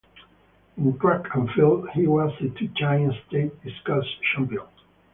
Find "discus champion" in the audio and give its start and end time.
3.63-4.65